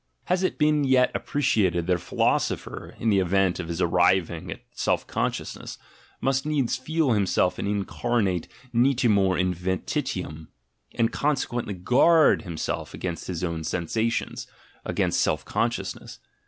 Has 0.23 0.41
it 0.41 0.57
been 0.57 0.83
yet 0.83 1.11
appreciated 1.13 1.85
that 1.85 1.95
a 1.97 1.99
phi 1.99 2.15
losopher, 2.15 2.99
in 2.99 3.09
the 3.11 3.19
event 3.19 3.59
of 3.59 3.67
his 3.67 3.79
arriving 3.79 4.49
at 4.51 4.61
self 4.73 5.05
consciousness, 5.05 5.77
must 6.19 6.43
needs 6.43 6.75
feel 6.75 7.11
himself 7.11 7.59
an 7.59 7.67
incarnate 7.67 8.47
"nitimur 8.73 9.39
in 9.39 9.53
vetitum,"— 9.53 10.47
and 10.97 11.11
consequently 11.11 11.75
guard 11.75 12.41
himself 12.41 12.95
against 12.95 13.27
"his 13.27 13.43
own 13.43 13.63
sen 13.63 13.85
sations," 13.85 14.47
against 14.85 15.21
self 15.21 15.45
consciousness? 15.45 16.17